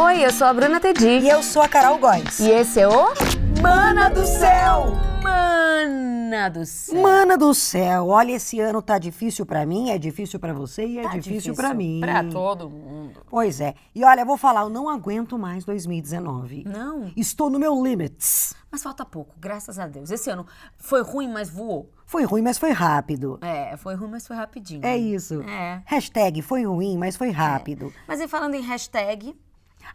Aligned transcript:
Oi, 0.00 0.24
eu 0.24 0.30
sou 0.32 0.46
a 0.46 0.54
Bruna 0.54 0.78
Tedi. 0.78 1.06
E 1.08 1.28
eu 1.28 1.42
sou 1.42 1.60
a 1.60 1.68
Carol 1.68 1.98
Góes. 1.98 2.38
E 2.38 2.50
esse 2.50 2.78
é 2.78 2.86
o 2.86 3.12
Mana 3.60 4.08
do 4.08 4.24
Céu! 4.24 4.92
Mana 5.20 6.48
do 6.48 6.64
Céu. 6.64 7.02
Mana 7.02 7.36
do 7.36 7.52
céu, 7.52 8.06
olha, 8.08 8.32
esse 8.32 8.60
ano 8.60 8.80
tá 8.80 8.98
difícil 8.98 9.44
pra 9.44 9.66
mim, 9.66 9.90
é 9.90 9.98
difícil 9.98 10.38
pra 10.38 10.52
você 10.52 10.86
e 10.86 10.98
é 10.98 11.02
Tá 11.02 11.16
difícil, 11.16 11.54
pra 11.54 11.74
mim. 11.74 12.00
Pra 12.00 12.22
todo 12.22 12.70
mundo. 12.70 13.20
Pois 13.28 13.60
é. 13.60 13.74
E 13.94 14.04
olha, 14.04 14.20
eu 14.20 14.26
vou 14.26 14.36
falar, 14.36 14.60
eu 14.60 14.68
não 14.68 14.88
aguento 14.88 15.36
mais 15.38 15.64
2019. 15.64 16.64
Não, 16.64 17.10
Estou 17.16 17.50
no 17.50 17.58
meu 17.58 17.82
limits. 17.82 18.54
mas 18.70 18.82
falta 18.82 19.04
pouco, 19.04 19.34
graças 19.38 19.78
a 19.78 19.86
Deus. 19.88 20.10
Esse 20.10 20.30
ano 20.30 20.46
foi 20.76 21.02
ruim, 21.02 21.28
mas 21.28 21.50
voou. 21.50 21.90
Foi 22.06 22.24
ruim, 22.24 22.42
mas 22.42 22.56
foi 22.58 22.70
rápido. 22.70 23.38
É, 23.42 23.76
foi 23.76 23.94
ruim, 23.94 24.10
mas 24.10 24.26
foi 24.26 24.36
rapidinho. 24.36 24.84
É 24.84 24.96
isso. 24.96 25.42
É. 25.42 25.82
Hashtag 25.86 26.40
foi 26.42 26.64
ruim, 26.64 26.96
mas 26.96 27.16
foi 27.16 27.30
rápido. 27.30 27.92
Mas 28.06 28.20
e 28.20 28.28
falando 28.28 28.54
em 28.54 28.62
hashtag, 28.62 29.34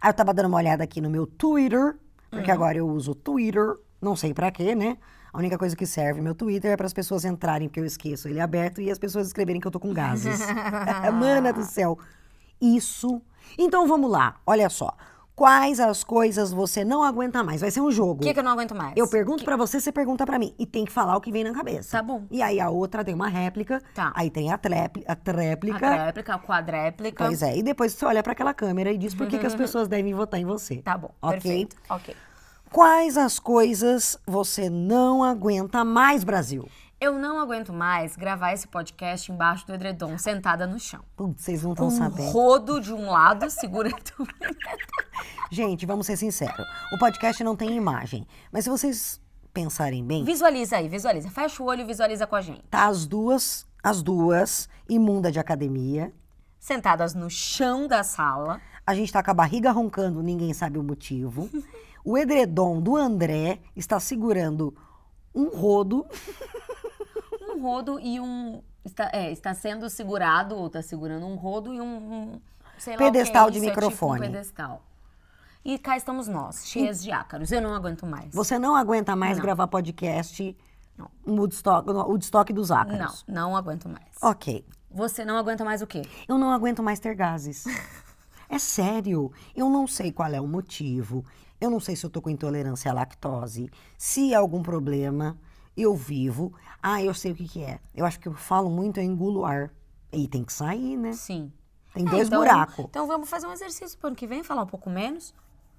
Aí 0.01 0.09
eu 0.09 0.13
tava 0.13 0.33
dando 0.33 0.47
uma 0.47 0.57
olhada 0.57 0.83
aqui 0.83 0.99
no 1.01 1.09
meu 1.09 1.25
Twitter, 1.25 1.95
porque 2.29 2.49
Uhum. 2.49 2.55
agora 2.55 2.77
eu 2.77 2.87
uso 2.87 3.13
Twitter, 3.15 3.75
não 4.01 4.15
sei 4.15 4.33
pra 4.33 4.51
quê, 4.51 4.75
né? 4.75 4.97
A 5.31 5.37
única 5.39 5.57
coisa 5.57 5.75
que 5.75 5.85
serve 5.85 6.21
meu 6.21 6.35
Twitter 6.35 6.71
é 6.71 6.77
para 6.77 6.85
as 6.85 6.93
pessoas 6.93 7.25
entrarem, 7.25 7.67
porque 7.67 7.79
eu 7.79 7.85
esqueço 7.85 8.27
ele 8.27 8.39
aberto, 8.39 8.81
e 8.81 8.91
as 8.91 8.99
pessoas 8.99 9.27
escreverem 9.27 9.59
que 9.59 9.67
eu 9.67 9.71
tô 9.71 9.79
com 9.79 9.93
gases. 9.93 10.39
Mana 11.13 11.51
do 11.51 11.63
céu. 11.63 11.97
Isso. 12.61 13.21
Então 13.57 13.87
vamos 13.87 14.09
lá, 14.11 14.35
olha 14.45 14.69
só. 14.69 14.95
Quais 15.35 15.79
as 15.79 16.03
coisas 16.03 16.51
você 16.51 16.85
não 16.85 17.01
aguenta 17.03 17.43
mais? 17.43 17.61
Vai 17.61 17.71
ser 17.71 17.81
um 17.81 17.89
jogo. 17.91 18.21
o 18.21 18.23
que, 18.27 18.33
que 18.33 18.39
eu 18.39 18.43
não 18.43 18.51
aguento 18.51 18.75
mais? 18.75 18.93
Eu 18.95 19.07
pergunto 19.09 19.39
Que- 19.39 19.45
pra 19.45 19.57
você, 19.57 19.79
você 19.79 19.91
pergunta 19.91 20.25
pra 20.27 20.37
mim. 20.37 20.53
E 20.59 20.65
tem 20.65 20.85
que 20.85 20.91
falar 20.91 21.17
o 21.17 21.21
que 21.21 21.31
vem 21.31 21.43
na 21.43 21.51
cabeça. 21.53 21.97
Tá 21.97 22.03
bom. 22.03 22.23
E 22.29 22.39
aí 22.41 22.59
a 22.59 22.69
outra 22.69 23.03
tem 23.03 23.15
uma 23.15 23.27
réplica. 23.29 23.81
Tá. 23.95 24.13
Aí 24.15 24.29
tem 24.29 24.51
a, 24.51 24.57
trépli- 24.59 25.03
a 25.07 25.13
A 25.13 25.15
tréplica. 25.15 25.79
tréplica, 25.79 26.35
a 26.35 26.39
quadréplica. 26.39 27.25
Pois 27.25 27.41
é. 27.41 27.57
E 27.57 27.63
depois 27.63 27.93
você 27.93 28.05
olha 28.05 28.21
pra 28.21 28.33
aquela 28.33 28.53
câmera 28.53 28.91
e 28.91 28.97
diz 28.97 29.15
por 29.15 29.25
que, 29.27 29.39
que 29.39 29.45
as 29.47 29.55
pessoas 29.55 29.87
devem 29.87 30.13
votar 30.13 30.39
em 30.39 30.45
você. 30.45 30.77
Tá 30.83 30.95
bom, 30.97 31.09
Ok? 31.19 31.31
perfeito. 31.39 31.75
Ok. 31.89 32.15
Quais 32.71 33.17
as 33.17 33.39
coisas 33.39 34.17
você 34.27 34.69
não 34.69 35.23
aguenta 35.23 35.83
mais, 35.83 36.23
Brasil? 36.23 36.67
Eu 37.03 37.19
não 37.19 37.37
aguento 37.37 37.73
mais 37.73 38.15
gravar 38.15 38.53
esse 38.53 38.65
podcast 38.65 39.29
embaixo 39.29 39.67
do 39.67 39.73
edredom, 39.73 40.17
sentada 40.17 40.65
no 40.65 40.79
chão. 40.79 41.01
Putz, 41.17 41.43
vocês 41.43 41.61
não 41.61 41.73
estão 41.73 41.87
um 41.87 41.89
sabendo. 41.89 42.31
rodo 42.31 42.79
de 42.79 42.93
um 42.93 43.11
lado, 43.11 43.49
segurando 43.49 43.97
Gente, 45.51 45.85
vamos 45.85 46.05
ser 46.05 46.15
sinceros. 46.15 46.65
O 46.93 46.97
podcast 46.97 47.43
não 47.43 47.57
tem 47.57 47.75
imagem. 47.75 48.25
Mas 48.53 48.63
se 48.63 48.69
vocês 48.69 49.19
pensarem 49.53 50.01
bem, 50.01 50.23
Visualiza 50.23 50.77
aí, 50.77 50.87
visualiza. 50.87 51.29
Fecha 51.29 51.61
o 51.61 51.65
olho 51.65 51.81
e 51.81 51.83
visualiza 51.83 52.25
com 52.25 52.37
a 52.37 52.41
gente. 52.41 52.63
tá 52.69 52.85
as 52.87 53.05
duas, 53.05 53.67
as 53.83 54.01
duas, 54.01 54.69
imunda 54.87 55.29
de 55.29 55.39
academia. 55.39 56.13
Sentadas 56.57 57.13
no 57.13 57.29
chão 57.29 57.85
da 57.85 58.01
sala. 58.05 58.61
A 58.87 58.95
gente 58.95 59.11
tá 59.11 59.21
com 59.21 59.31
a 59.31 59.33
barriga 59.33 59.73
roncando, 59.73 60.23
ninguém 60.23 60.53
sabe 60.53 60.79
o 60.79 60.83
motivo. 60.83 61.49
O 62.05 62.17
edredom 62.17 62.81
do 62.81 62.97
André 62.97 63.59
está 63.77 63.97
segurando 63.97 64.73
um 65.33 65.47
rodo. 65.49 66.05
Rodo 67.63 67.97
e 67.99 68.19
um. 68.19 68.61
Está, 68.83 69.09
é, 69.13 69.31
está 69.31 69.53
sendo 69.53 69.89
segurado, 69.89 70.55
ou 70.57 70.67
está 70.67 70.81
segurando 70.81 71.25
um 71.25 71.35
rodo 71.35 71.73
e 71.73 71.79
um. 71.79 72.13
um 72.13 72.41
que 72.83 72.89
é 72.89 72.97
Pedestal 72.97 73.49
de 73.49 73.59
isso, 73.59 73.67
é 73.67 73.69
tipo 73.69 73.79
um 73.79 73.85
microfone. 73.87 74.19
pedestal. 74.19 74.83
E 75.63 75.79
cá 75.79 75.95
estamos 75.95 76.27
nós, 76.27 76.67
cheias 76.67 77.01
de 77.01 77.09
ácaros. 77.09 77.49
Eu 77.53 77.61
não 77.61 77.73
aguento 77.73 78.05
mais. 78.05 78.33
Você 78.35 78.59
não 78.59 78.75
aguenta 78.75 79.15
mais 79.15 79.37
Não. 79.37 79.43
gravar 79.45 79.67
podcast 79.67 80.57
Não. 80.97 81.09
Woodstock, 81.25 81.89
Woodstock 81.89 82.51
dos 82.51 82.69
Não, 82.69 82.77
ácaros. 82.77 83.23
não 83.25 83.55
aguento 83.55 83.87
mais. 83.87 84.09
Ok. 84.21 84.65
Você 84.91 85.23
não 85.23 85.37
aguenta 85.37 85.63
mais 85.63 85.81
o 85.81 85.87
quê? 85.87 86.01
Eu 86.27 86.37
não 86.37 86.51
aguento 86.51 86.83
mais 86.83 86.99
ter 86.99 87.15
gases. 87.15 87.63
É 88.49 88.59
sério. 88.59 89.31
Eu 89.55 89.69
não 89.69 89.87
sei 89.87 90.11
qual 90.11 90.29
é 90.33 90.41
o 90.41 90.45
motivo. 90.47 91.25
Eu 91.61 91.71
não 91.71 91.79
sei 91.79 91.95
se 91.95 92.05
eu 92.05 92.09
tô 92.09 92.21
com 92.21 92.29
intolerância 92.29 92.91
à 92.91 92.93
lactose. 92.93 93.71
Se 93.97 94.33
é 94.33 94.35
algum 94.35 94.61
problema, 94.61 95.37
eu 95.75 95.95
vivo. 95.95 96.53
Ah, 96.81 97.01
eu 97.01 97.13
sei 97.13 97.31
o 97.31 97.35
que, 97.35 97.47
que 97.47 97.63
é. 97.63 97.79
Eu 97.95 98.05
acho 98.05 98.19
que 98.19 98.27
eu 98.27 98.33
falo 98.33 98.69
muito, 98.69 98.99
eu 98.99 99.03
engulo 99.03 99.45
ar. 99.45 99.71
E 100.11 100.27
tem 100.27 100.43
que 100.43 100.53
sair, 100.53 100.95
né? 100.97 101.13
Sim. 101.13 101.51
Tem 101.93 102.05
É, 102.07 102.09
dois 102.09 102.27
então- 102.27 102.39
buracos. 102.39 102.85
Então 102.85 103.07
vamos 103.07 103.29
fazer 103.29 103.47
um 103.47 103.51
exercício 103.53 103.97
pro 103.97 104.07
ano 104.07 104.15
que 104.15 104.27
vem, 104.27 104.43
falar 104.43 104.63
um 104.63 104.67
pouco 104.67 104.89
menos. 104.89 105.33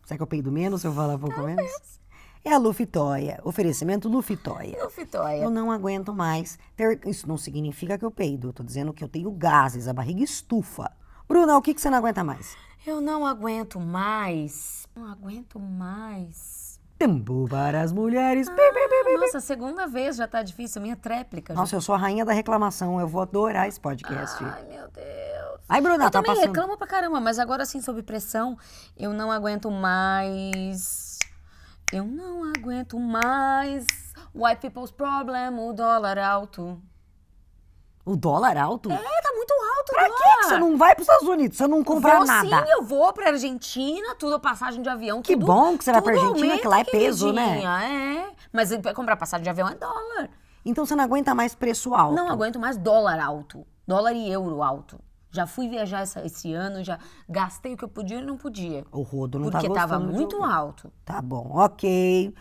Será 0.04 0.16
que 0.18 0.22
eu 0.22 0.26
peido 0.26 0.50
menos 0.52 0.80
se 0.80 0.86
eu 0.86 0.92
falar 0.92 1.14
um 1.14 1.18
pouco 1.18 1.40
menos? 1.42 2.00
É 2.44 2.52
a 2.52 2.58
Lufitóia. 2.58 3.40
Oferecimento 3.42 4.06
Lufitóia. 4.08 4.76
Eu, 4.76 4.90
Fitóia. 4.90 5.42
Eu 5.42 5.48
não 5.50 5.70
aguento 5.72 6.12
mais 6.12 6.58
ter. 6.76 7.00
Isso 7.06 7.26
não 7.26 7.38
significa 7.38 7.96
que 7.96 8.04
eu 8.04 8.10
peido. 8.10 8.48
Eu 8.48 8.52
tô 8.52 8.62
dizendo 8.62 8.92
que 8.92 9.02
eu 9.02 9.08
tenho 9.08 9.30
gases, 9.30 9.88
a 9.88 9.92
barriga 9.94 10.22
estufa. 10.22 10.90
Bruna, 11.26 11.56
o 11.56 11.62
que, 11.62 11.72
que 11.72 11.80
você 11.80 11.88
não 11.88 11.98
aguenta 11.98 12.22
mais? 12.22 12.54
Eu 12.86 13.00
não 13.00 13.26
aguento 13.26 13.80
mais. 13.80 14.86
Não 14.94 15.06
aguento 15.10 15.58
mais. 15.58 16.73
Tempo 16.98 17.46
para 17.48 17.82
as 17.82 17.92
mulheres. 17.92 18.48
Pi. 18.48 19.16
Nossa, 19.18 19.40
segunda 19.40 19.86
vez 19.86 20.16
já 20.16 20.28
tá 20.28 20.42
difícil. 20.42 20.80
Minha 20.80 20.96
tréplica. 20.96 21.52
já- 21.52 21.60
Nossa, 21.60 21.74
eu 21.76 21.80
sou 21.80 21.94
a 21.94 21.98
rainha 21.98 22.24
da 22.24 22.32
reclamação. 22.32 23.00
Eu 23.00 23.08
vou 23.08 23.20
adorar 23.22 23.66
esse 23.68 23.80
podcast. 23.80 24.42
Ai, 24.44 24.64
meu 24.64 24.88
Deus. 24.90 25.60
Ai, 25.68 25.80
Bruna, 25.80 26.04
eu 26.04 26.10
tá 26.10 26.20
também 26.22 26.30
passando. 26.34 26.46
reclamo 26.46 26.76
pra 26.78 26.86
caramba, 26.86 27.20
mas 27.20 27.38
agora 27.38 27.62
assim, 27.64 27.80
sob 27.80 28.02
pressão, 28.02 28.56
eu 28.96 29.12
não 29.12 29.30
aguento 29.32 29.70
mais. 29.70 31.18
Eu 31.92 32.04
não 32.04 32.44
aguento 32.44 32.98
mais. 33.00 33.86
White 34.34 34.60
people's 34.60 34.90
problem, 34.90 35.58
o 35.58 35.72
dólar 35.72 36.18
alto. 36.18 36.80
O 38.04 38.16
dólar 38.16 38.56
alto? 38.58 38.90
É, 38.90 39.13
tá 39.84 40.00
muito 40.00 40.12
alto 40.12 40.12
o 40.12 40.14
Pra 40.14 40.32
que 40.32 40.38
que 40.38 40.44
você 40.46 40.58
não 40.58 40.76
vai 40.76 40.94
para 40.94 41.02
os 41.02 41.08
Estados 41.08 41.28
Unidos? 41.28 41.56
Você 41.58 41.66
não 41.66 41.84
compra 41.84 42.16
vou 42.18 42.26
nada. 42.26 42.64
sim, 42.64 42.70
eu 42.72 42.82
vou 42.82 43.12
pra 43.12 43.28
Argentina, 43.28 44.14
tudo 44.16 44.38
passagem 44.40 44.82
de 44.82 44.88
avião. 44.88 45.22
Que 45.22 45.34
tudo- 45.34 45.46
bom 45.46 45.76
que 45.78 45.84
você 45.84 45.92
vai 45.92 46.02
pra 46.02 46.12
tudo 46.14 46.22
Argentina, 46.28 46.58
que 46.58 46.68
lá 46.68 46.80
é 46.80 46.84
peso, 46.84 47.32
né? 47.32 47.46
queridinha, 47.46 47.82
É, 47.84 48.32
mas 48.52 48.76
pra 48.78 48.94
comprar 48.94 49.16
passagem 49.16 49.44
de 49.44 49.50
avião 49.50 49.68
é 49.68 49.74
dólar. 49.74 50.30
Então 50.64 50.86
você 50.86 50.94
não 50.96 51.04
aguenta 51.04 51.34
mais 51.34 51.54
preço 51.54 51.94
alto. 51.94 52.14
Não 52.14 52.28
aguento 52.30 52.58
mais 52.58 52.76
dólar 52.76 53.20
alto. 53.20 53.66
Dólar 53.86 54.12
e 54.14 54.30
euro 54.30 54.62
alto. 54.62 54.98
Já 55.30 55.46
fui 55.46 55.68
viajar 55.68 56.00
essa- 56.02 56.24
esse 56.24 56.54
ano, 56.54 56.82
já 56.84 56.98
gastei 57.28 57.74
o 57.74 57.76
que 57.76 57.84
eu 57.84 57.88
podia 57.88 58.18
e 58.18 58.24
não 58.24 58.36
podia. 58.36 58.84
O 58.92 59.02
Rodo 59.02 59.38
não 59.40 59.50
porque 59.50 59.68
tá 59.68 59.74
tava 59.74 59.96
gostando 59.96 60.12
de 60.12 60.18
muito 60.18 60.36
ouvir. 60.36 60.52
alto. 60.52 60.92
Tá 61.04 61.20
bom, 61.20 61.50
ok. 61.54 62.32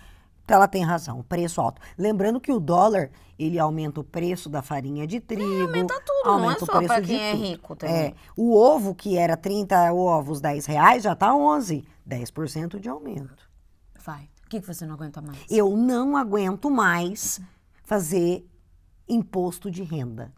Então 0.43 0.57
ela 0.57 0.67
tem 0.67 0.83
razão, 0.83 1.23
preço 1.23 1.61
alto. 1.61 1.81
Lembrando 1.97 2.39
que 2.39 2.51
o 2.51 2.59
dólar, 2.59 3.09
ele 3.39 3.57
aumenta 3.57 4.01
o 4.01 4.03
preço 4.03 4.49
da 4.49 4.61
farinha 4.61 5.07
de 5.07 5.19
trigo. 5.19 5.61
aumenta 5.61 5.99
tudo, 6.01 6.25
não 6.25 6.39
é 6.39 6.43
aumenta 6.43 6.63
o 6.63 6.65
só 6.65 6.99
de 6.99 7.07
quem 7.07 7.19
é 7.19 7.33
rico 7.33 7.75
também. 7.75 7.95
É, 7.95 8.13
o 8.35 8.55
ovo, 8.57 8.93
que 8.93 9.17
era 9.17 9.37
30 9.37 9.93
ovos, 9.93 10.41
10 10.41 10.65
reais, 10.65 11.03
já 11.03 11.15
tá 11.15 11.33
11. 11.33 11.85
10% 12.07 12.79
de 12.79 12.89
aumento. 12.89 13.49
Vai. 14.03 14.29
O 14.45 14.49
que, 14.49 14.59
que 14.59 14.67
você 14.67 14.85
não 14.85 14.95
aguenta 14.95 15.21
mais? 15.21 15.39
Eu 15.49 15.75
não 15.77 16.17
aguento 16.17 16.69
mais 16.69 17.39
fazer 17.83 18.45
imposto 19.07 19.71
de 19.71 19.81
renda. 19.83 20.33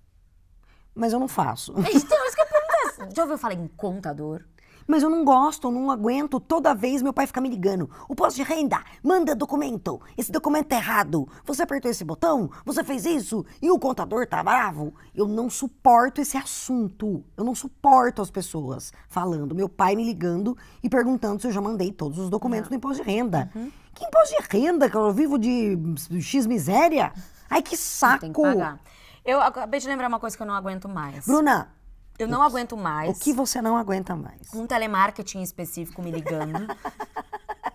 Mas 0.93 1.11
eu 1.11 1.19
não 1.19 1.27
faço. 1.27 1.73
Então, 1.73 1.91
isso 1.91 2.35
que 2.35 2.41
eu 2.41 2.45
pergunto. 2.45 3.11
Já 3.15 3.23
ouviu 3.23 3.37
falar 3.37 3.55
em 3.55 3.67
contador? 3.67 4.45
Mas 4.87 5.03
eu 5.03 5.09
não 5.09 5.25
gosto, 5.25 5.67
eu 5.67 5.71
não 5.71 5.89
aguento. 5.89 6.39
Toda 6.39 6.73
vez 6.73 7.01
meu 7.01 7.13
pai 7.13 7.25
fica 7.25 7.41
me 7.41 7.49
ligando. 7.49 7.89
O 8.07 8.15
posto 8.15 8.37
de 8.37 8.43
renda, 8.43 8.83
manda 9.03 9.35
documento. 9.35 9.99
Esse 10.17 10.31
documento 10.31 10.67
tá 10.67 10.75
errado. 10.75 11.27
Você 11.45 11.63
apertou 11.63 11.89
esse 11.89 12.03
botão? 12.03 12.49
Você 12.65 12.83
fez 12.83 13.05
isso? 13.05 13.45
E 13.61 13.71
o 13.71 13.79
contador 13.79 14.27
tá 14.27 14.43
bravo? 14.43 14.93
Eu 15.13 15.27
não 15.27 15.49
suporto 15.49 16.21
esse 16.21 16.37
assunto. 16.37 17.23
Eu 17.35 17.43
não 17.43 17.55
suporto 17.55 18.21
as 18.21 18.29
pessoas 18.29 18.93
falando. 19.07 19.55
Meu 19.55 19.67
pai 19.67 19.95
me 19.95 20.03
ligando 20.03 20.57
e 20.83 20.89
perguntando 20.89 21.41
se 21.41 21.47
eu 21.47 21.51
já 21.51 21.61
mandei 21.61 21.91
todos 21.91 22.19
os 22.19 22.29
documentos 22.29 22.69
do 22.69 22.75
imposto 22.75 23.03
de 23.03 23.09
renda. 23.09 23.49
Que 23.93 24.05
imposto 24.05 24.35
de 24.35 24.47
renda? 24.57 24.89
Que 24.89 24.97
eu 24.97 25.11
vivo 25.11 25.39
de 25.39 25.77
X 26.21 26.45
miséria? 26.45 27.11
Ai, 27.49 27.61
que 27.61 27.77
saco! 27.77 28.21
Tem 28.21 28.33
que 28.33 28.41
pagar. 28.41 28.79
Eu 29.23 29.41
acabei 29.41 29.79
de 29.79 29.87
lembrar 29.87 30.07
uma 30.07 30.19
coisa 30.19 30.37
que 30.37 30.43
eu 30.43 30.45
não 30.45 30.53
aguento 30.53 30.87
mais. 30.87 31.25
Bruna, 31.25 31.69
eu 32.17 32.27
não 32.27 32.41
aguento 32.41 32.77
mais 32.77 33.17
o 33.17 33.19
que 33.19 33.33
você 33.33 33.61
não 33.61 33.77
aguenta 33.77 34.15
mais? 34.15 34.53
um 34.53 34.65
telemarketing 34.65 35.41
específico 35.41 36.01
me 36.01 36.11
ligando. 36.11 36.67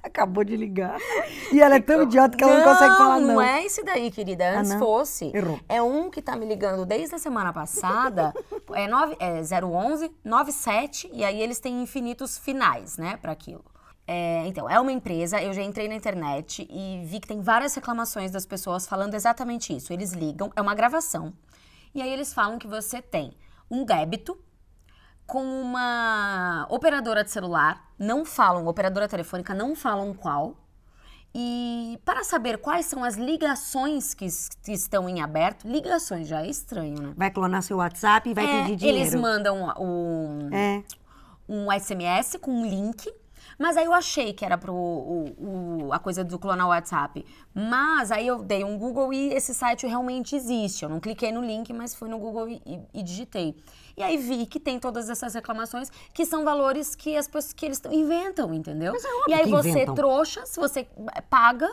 Acabou 0.02 0.42
de 0.42 0.56
ligar. 0.56 0.98
E 1.52 1.60
ela 1.60 1.76
é 1.76 1.80
tão 1.80 2.02
idiota 2.02 2.36
que 2.36 2.42
ela 2.42 2.58
não, 2.58 2.64
consegue 2.64 2.96
falar 2.96 3.20
não. 3.20 3.34
Não 3.34 3.40
é 3.40 3.64
esse 3.64 3.82
daí, 3.84 4.10
querida. 4.10 4.58
Antes 4.58 4.72
não? 4.72 4.78
fosse. 4.78 5.30
Errou. 5.34 5.58
É 5.68 5.80
um 5.80 6.10
que 6.10 6.20
tá 6.20 6.34
me 6.34 6.44
ligando 6.44 6.84
desde 6.84 7.14
a 7.14 7.18
semana 7.18 7.52
passada. 7.52 8.34
é, 8.74 8.88
nove, 8.88 9.16
é 9.20 9.40
011 9.40 10.10
97 10.24 11.10
e 11.12 11.24
aí 11.24 11.40
eles 11.40 11.60
têm 11.60 11.80
infinitos 11.80 12.36
finais, 12.36 12.98
né, 12.98 13.16
para 13.16 13.32
aquilo. 13.32 13.64
É, 14.06 14.44
então, 14.46 14.68
é 14.68 14.80
uma 14.80 14.90
empresa, 14.90 15.40
eu 15.40 15.52
já 15.52 15.62
entrei 15.62 15.86
na 15.86 15.94
internet 15.94 16.66
e 16.68 17.00
vi 17.04 17.20
que 17.20 17.28
tem 17.28 17.40
várias 17.40 17.74
reclamações 17.76 18.32
das 18.32 18.44
pessoas 18.44 18.86
falando 18.86 19.14
exatamente 19.14 19.74
isso. 19.74 19.92
Eles 19.92 20.12
ligam, 20.12 20.50
é 20.56 20.60
uma 20.60 20.74
gravação. 20.74 21.32
E 21.94 22.02
aí 22.02 22.12
eles 22.12 22.34
falam 22.34 22.58
que 22.58 22.66
você 22.66 23.00
tem 23.00 23.32
um 23.70 23.84
débito 23.84 24.36
com 25.26 25.42
uma 25.44 26.66
operadora 26.70 27.22
de 27.22 27.30
celular, 27.30 27.92
não 27.98 28.24
falam, 28.24 28.66
operadora 28.66 29.06
telefônica, 29.08 29.54
não 29.54 29.76
falam 29.76 30.12
qual. 30.12 30.56
E 31.32 31.96
para 32.04 32.24
saber 32.24 32.58
quais 32.58 32.86
são 32.86 33.04
as 33.04 33.14
ligações 33.14 34.12
que, 34.14 34.26
que 34.64 34.72
estão 34.72 35.08
em 35.08 35.22
aberto, 35.22 35.68
ligações 35.68 36.26
já 36.26 36.42
é 36.42 36.48
estranho, 36.50 37.00
né? 37.00 37.12
Vai 37.16 37.30
clonar 37.30 37.62
seu 37.62 37.76
WhatsApp 37.76 38.28
e 38.28 38.34
vai 38.34 38.44
É, 38.44 38.62
pedir 38.62 38.76
dinheiro. 38.76 38.98
eles 38.98 39.14
mandam 39.14 39.72
um, 39.78 40.48
É. 40.52 40.82
um 41.48 41.70
SMS 41.70 42.36
com 42.40 42.50
um 42.50 42.66
link. 42.66 43.08
Mas 43.60 43.76
aí 43.76 43.84
eu 43.84 43.92
achei 43.92 44.32
que 44.32 44.42
era 44.42 44.56
pro 44.56 44.72
o- 44.74 45.86
o- 45.86 45.92
a 45.92 45.98
coisa 45.98 46.24
do 46.24 46.38
clonar 46.38 46.66
o 46.66 46.70
WhatsApp. 46.70 47.24
Mas 47.54 48.10
aí 48.10 48.26
eu 48.26 48.42
dei 48.42 48.64
um 48.64 48.78
Google 48.78 49.12
e 49.12 49.34
esse 49.34 49.52
site 49.54 49.86
realmente 49.86 50.34
existe. 50.34 50.82
Eu 50.82 50.88
não 50.88 50.98
cliquei 50.98 51.30
no 51.30 51.42
link, 51.42 51.70
mas 51.74 51.94
fui 51.94 52.08
no 52.08 52.18
Google 52.18 52.48
e, 52.48 52.62
e- 52.64 52.80
e 52.94 53.02
digitei. 53.02 53.54
E 53.98 54.02
aí 54.02 54.16
vi 54.16 54.46
que 54.46 54.58
tem 54.58 54.78
todas 54.80 55.10
essas 55.10 55.34
reclamações 55.34 55.90
que 56.14 56.24
são 56.24 56.42
valores 56.42 56.94
que 56.94 57.14
as 57.16 57.28
pessoas 57.28 57.52
que 57.52 57.66
eles 57.66 57.82
inventam, 57.90 58.54
entendeu? 58.54 58.92
Mas 58.94 59.04
é 59.04 59.08
óbvio 59.08 59.24
e 59.28 59.34
aí 59.34 59.44
que 59.44 59.50
você 59.50 59.68
inventam. 59.68 59.94
trouxa, 59.94 60.46
se 60.46 60.58
você 60.58 60.88
paga, 61.28 61.70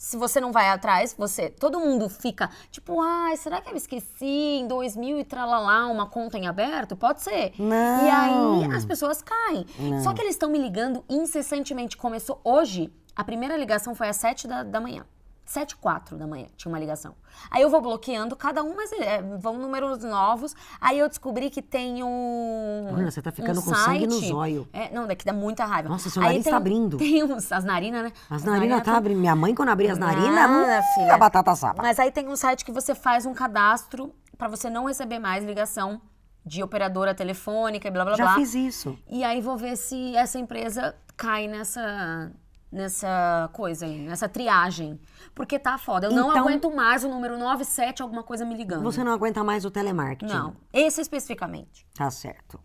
se 0.00 0.16
você 0.16 0.40
não 0.40 0.50
vai 0.50 0.70
atrás, 0.70 1.14
você, 1.16 1.50
todo 1.50 1.78
mundo 1.78 2.08
fica 2.08 2.48
tipo, 2.70 3.02
ai, 3.02 3.36
será 3.36 3.60
que 3.60 3.70
eu 3.70 3.76
esqueci 3.76 4.24
em 4.24 4.66
2000 4.66 5.18
e 5.18 5.24
tralalá 5.24 5.88
uma 5.88 6.06
conta 6.06 6.38
em 6.38 6.46
aberto? 6.46 6.96
Pode 6.96 7.20
ser. 7.20 7.52
Não. 7.58 8.06
E 8.06 8.10
aí 8.10 8.74
as 8.74 8.86
pessoas 8.86 9.20
caem. 9.20 9.66
Só 10.02 10.14
que 10.14 10.22
eles 10.22 10.32
estão 10.36 10.48
me 10.48 10.58
ligando 10.58 11.04
incessantemente. 11.06 11.98
Começou 11.98 12.40
hoje, 12.42 12.90
a 13.14 13.22
primeira 13.22 13.58
ligação 13.58 13.94
foi 13.94 14.08
às 14.08 14.16
7 14.16 14.48
da, 14.48 14.62
da 14.62 14.80
manhã. 14.80 15.04
7 15.50 15.72
e 15.72 15.76
4 15.78 16.16
da 16.16 16.26
manhã 16.28 16.46
tinha 16.56 16.70
uma 16.70 16.78
ligação. 16.78 17.14
Aí 17.50 17.60
eu 17.62 17.68
vou 17.68 17.80
bloqueando 17.80 18.36
cada 18.36 18.62
um, 18.62 18.76
mas 18.76 18.92
é, 18.92 19.20
vão 19.20 19.58
números 19.58 20.04
novos. 20.04 20.54
Aí 20.80 20.96
eu 20.98 21.08
descobri 21.08 21.50
que 21.50 21.60
tem 21.60 22.04
um. 22.04 22.88
Bruna, 22.92 23.10
você 23.10 23.20
tá 23.20 23.32
ficando 23.32 23.58
um 23.58 23.62
com 23.62 23.74
sangue 23.74 24.06
no 24.06 24.12
site- 24.12 24.28
zóio. 24.28 24.68
É, 24.72 24.90
não, 24.94 25.08
daqui 25.08 25.24
dá 25.24 25.32
muita 25.32 25.64
raiva. 25.64 25.88
Nossa, 25.88 26.08
seu 26.08 26.22
nariz 26.22 26.44
tem, 26.44 26.52
tá 26.52 26.56
abrindo. 26.56 26.96
Tem 26.98 27.24
uns, 27.24 27.50
as 27.50 27.64
narinas, 27.64 28.04
né? 28.04 28.12
As 28.30 28.44
narinas 28.44 28.78
tá 28.78 28.84
tão- 28.84 28.94
abrindo. 28.94 29.18
Minha 29.18 29.34
mãe, 29.34 29.52
quando 29.54 29.70
abria 29.70 29.90
as 29.92 29.98
narinas, 29.98 30.50
hum, 30.50 30.94
filha. 30.94 31.14
a 31.14 31.18
batata 31.18 31.54
sapa. 31.56 31.82
Mas 31.82 31.98
aí 31.98 32.12
tem 32.12 32.28
um 32.28 32.36
site 32.36 32.64
que 32.64 32.70
você 32.70 32.94
faz 32.94 33.26
um 33.26 33.34
cadastro 33.34 34.14
pra 34.38 34.46
você 34.46 34.70
não 34.70 34.84
receber 34.86 35.18
mais 35.18 35.44
ligação 35.44 36.00
de 36.46 36.62
operadora 36.62 37.12
telefônica 37.14 37.88
e 37.88 37.90
blá 37.90 38.04
blá 38.04 38.14
Já 38.16 38.24
blá. 38.24 38.34
fiz 38.36 38.54
isso. 38.54 38.96
E 39.08 39.24
aí 39.24 39.40
vou 39.40 39.56
ver 39.56 39.76
se 39.76 40.14
essa 40.16 40.38
empresa 40.38 40.94
cai 41.16 41.46
nessa 41.48 42.30
nessa 42.70 43.50
coisa 43.52 43.84
aí, 43.86 43.98
nessa 43.98 44.28
triagem. 44.28 45.00
Porque 45.34 45.58
tá 45.58 45.76
foda. 45.78 46.06
Eu 46.06 46.12
não 46.12 46.30
Então- 46.30 46.42
aguento 46.42 46.70
mais 46.74 47.04
o 47.04 47.08
número 47.08 47.38
97 47.38 48.02
alguma 48.02 48.22
coisa 48.22 48.44
me 48.44 48.54
ligando. 48.54 48.82
Você 48.82 49.02
não 49.02 49.12
aguenta 49.12 49.42
mais 49.42 49.64
o 49.64 49.70
telemarketing. 49.70 50.32
Não, 50.32 50.56
esse 50.72 51.00
especificamente. 51.00 51.86
Tá 51.94 52.10
certo. 52.10 52.60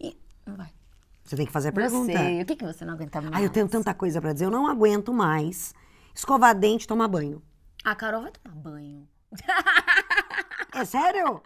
E 0.00 0.16
vai. 0.46 0.70
Você 1.24 1.36
tem 1.36 1.46
que 1.46 1.52
fazer 1.52 1.68
a 1.68 1.72
pergunta. 1.72 2.12
Você, 2.12 2.42
o 2.42 2.44
que 2.46 2.56
que 2.56 2.64
você 2.64 2.84
não 2.84 2.94
aguenta 2.94 3.20
mais? 3.20 3.34
Ai, 3.34 3.44
eu 3.44 3.50
tenho 3.50 3.68
tanta 3.68 3.94
coisa 3.94 4.20
pra 4.20 4.32
dizer. 4.32 4.46
Eu 4.46 4.50
não 4.50 4.66
aguento 4.66 5.12
mais 5.12 5.72
escovar 6.14 6.54
dente 6.58 6.84
e 6.84 6.88
tomar 6.88 7.06
banho. 7.08 7.40
A 7.84 7.94
Carol 7.94 8.22
vai 8.22 8.32
tomar 8.32 8.54
banho. 8.56 9.08
É 10.74 10.84
sério? 10.84 11.40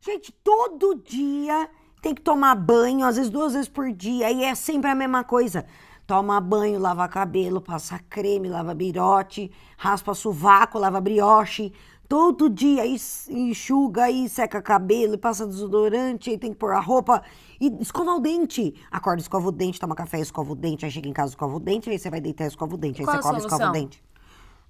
Gente, 0.00 0.32
todo 0.32 0.94
dia 1.04 1.68
tem 2.00 2.14
que 2.14 2.22
tomar 2.22 2.54
banho, 2.54 3.04
às 3.04 3.16
vezes 3.16 3.30
duas 3.30 3.52
vezes 3.52 3.68
por 3.68 3.90
dia, 3.92 4.30
e 4.30 4.44
é 4.44 4.54
sempre 4.54 4.90
a 4.90 4.94
mesma 4.94 5.24
coisa. 5.24 5.66
Toma 6.06 6.40
banho, 6.40 6.78
lava 6.78 7.08
cabelo, 7.08 7.60
passa 7.60 7.98
creme, 8.08 8.48
lava 8.48 8.72
birote, 8.74 9.50
raspa 9.76 10.14
sovaco, 10.14 10.78
lava 10.78 11.00
brioche. 11.00 11.72
Todo 12.08 12.48
dia 12.48 12.82
aí 12.82 12.96
enxuga, 13.28 14.04
aí 14.04 14.28
seca 14.28 14.62
cabelo, 14.62 15.14
e 15.14 15.18
passa 15.18 15.44
desodorante, 15.44 16.30
aí 16.30 16.38
tem 16.38 16.52
que 16.52 16.58
pôr 16.58 16.72
a 16.72 16.78
roupa 16.78 17.20
e 17.60 17.66
escova 17.80 18.12
o 18.12 18.20
dente. 18.20 18.72
Acorda, 18.88 19.20
escova 19.20 19.48
o 19.48 19.50
dente, 19.50 19.80
toma 19.80 19.96
café, 19.96 20.20
escova 20.20 20.52
o 20.52 20.54
dente, 20.54 20.84
aí 20.84 20.90
chega 20.92 21.08
em 21.08 21.12
casa, 21.12 21.32
escova 21.32 21.56
o 21.56 21.58
dente, 21.60 21.90
aí 21.90 21.98
você 21.98 22.08
vai 22.08 22.20
deitar, 22.20 22.46
escova 22.46 22.76
o 22.76 22.78
dente, 22.78 23.00
aí 23.00 23.06
Qual 23.06 23.16
você 23.16 23.18
a 23.18 23.22
come, 23.22 23.38
escova 23.40 23.68
o 23.68 23.72
dente. 23.72 24.04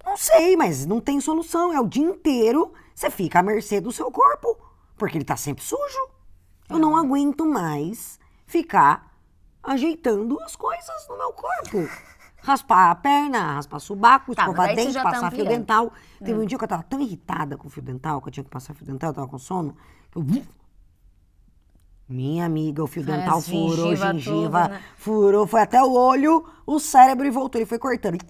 Não 0.03 0.17
sei, 0.17 0.57
mas 0.57 0.87
não 0.87 0.99
tem 0.99 1.21
solução. 1.21 1.71
É 1.71 1.79
o 1.79 1.87
dia 1.87 2.05
inteiro, 2.07 2.73
você 2.95 3.11
fica 3.11 3.41
à 3.41 3.43
mercê 3.43 3.79
do 3.83 3.93
seu 3.93 4.11
corpo, 4.11 4.57
porque 4.97 5.19
ele 5.19 5.25
tá 5.25 5.37
sempre 5.37 5.63
sujo. 5.63 6.09
Eu 6.71 6.77
É. 6.77 6.79
não 6.79 6.97
aguento 6.97 7.45
mais 7.45 8.19
ficar 8.47 9.06
ajeitando 9.67 10.41
as 10.43 10.57
coisas 10.57 11.09
no 11.09 11.17
meu 11.19 11.33
corpo. 11.33 11.89
Raspar 12.43 12.91
a 12.91 12.95
perna, 12.95 13.55
raspar 13.55 13.81
subaco, 13.81 14.35
Tá, 14.35 14.43
escovar 14.43 14.75
dente, 14.75 14.93
tá 14.93 15.03
passar 15.03 15.31
fio 15.33 15.41
ampliando. 15.41 15.49
dental. 15.49 15.93
Teve 16.19 16.35
um 16.35 16.47
dia 16.47 16.57
que 16.57 16.65
eu 16.65 16.69
tava 16.69 16.83
tão 16.85 17.01
irritada 17.01 17.57
com 17.57 17.67
o 17.67 17.71
fio 17.71 17.83
dental, 17.83 18.21
que 18.23 18.29
eu 18.29 18.33
tinha 18.33 18.45
que 18.45 18.51
passar 18.51 18.73
fio 18.75 18.87
dental, 18.87 19.11
eu 19.11 19.15
tava 19.15 19.27
com 19.29 19.39
sono. 19.39 19.77
que 20.13 20.19
eu... 20.19 20.25
Minha 22.09 22.47
amiga, 22.47 22.85
o 22.85 22.87
fio 22.87 23.03
dental 23.03 23.41
furou, 23.41 23.97
gengiva 23.97 24.13
gengiva, 24.13 24.63
tudo, 24.63 24.71
né? 24.75 24.83
furou, 24.97 25.47
foi 25.47 25.61
até 25.63 25.83
o 25.83 25.93
olho, 25.93 26.45
o 26.65 26.79
cérebro 26.79 27.27
e 27.27 27.31
voltou, 27.31 27.59
ele 27.61 27.67
foi 27.67 27.81
cortando. 27.81 28.25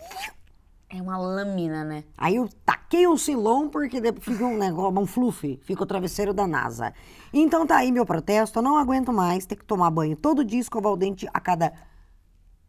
É 0.89 1.03
uma 1.03 1.19
lâmina, 1.19 1.85
né? 1.85 2.05
Aí 2.17 2.37
eu 2.37 2.49
taquei 2.65 3.07
o 3.09 3.19
silon 3.19 3.69
porque 3.69 4.01
depois 4.01 4.25
fica 4.25 4.45
um 4.47 4.57
negócio, 4.57 4.99
um 5.01 5.07
fluff, 5.07 5.59
fica 5.65 5.83
o 5.83 5.87
travesseiro 5.87 6.33
da 6.33 6.47
NASA. 6.47 6.95
Então 7.33 7.67
tá 7.67 7.79
aí 7.79 7.91
meu 7.91 8.07
protesto, 8.07 8.59
eu 8.61 8.63
não 8.63 8.77
aguento 8.77 9.13
mais 9.13 9.45
ter 9.47 9.57
que 9.57 9.65
tomar 9.65 9.91
banho 9.91 10.17
todo 10.17 10.45
dia, 10.45 10.61
escovar 10.61 10.93
o 10.93 10.97
dente 10.97 11.29
a 11.35 11.41
cada 11.41 11.73